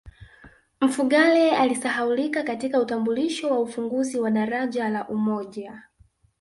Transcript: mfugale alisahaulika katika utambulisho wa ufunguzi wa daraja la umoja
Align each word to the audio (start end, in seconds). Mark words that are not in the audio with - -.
mfugale 0.81 1.51
alisahaulika 1.55 2.43
katika 2.43 2.79
utambulisho 2.79 3.49
wa 3.51 3.59
ufunguzi 3.59 4.19
wa 4.19 4.31
daraja 4.31 4.89
la 4.89 5.07
umoja 5.09 5.83